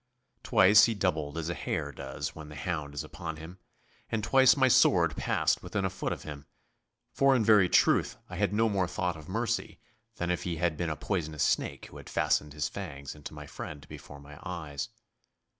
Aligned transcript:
Twice 0.41 0.85
he 0.85 0.95
doubled 0.95 1.37
as 1.37 1.47
a 1.49 1.53
hare 1.53 1.91
does 1.91 2.33
when 2.33 2.49
the 2.49 2.55
hound 2.55 2.95
is 2.95 3.03
upon 3.03 3.37
him, 3.37 3.59
and 4.09 4.23
twice 4.23 4.57
my 4.57 4.67
sword 4.67 5.15
passed 5.15 5.61
within 5.61 5.85
a 5.85 5.91
foot 5.91 6.11
of 6.11 6.23
him, 6.23 6.47
for 7.11 7.35
in 7.35 7.45
very 7.45 7.69
truth 7.69 8.17
I 8.27 8.37
had 8.37 8.51
no 8.51 8.67
more 8.67 8.87
thought 8.87 9.15
of 9.15 9.29
mercy 9.29 9.79
than 10.15 10.31
if 10.31 10.41
he 10.41 10.55
had 10.55 10.75
been 10.75 10.89
a 10.89 10.95
poisonous 10.95 11.43
snake 11.43 11.85
who 11.85 11.97
had 11.97 12.09
fastened 12.09 12.53
his 12.53 12.67
fangs 12.67 13.13
into 13.13 13.35
my 13.35 13.45
friend 13.45 13.87
before 13.87 14.19
my 14.19 14.39
eyes. 14.41 14.89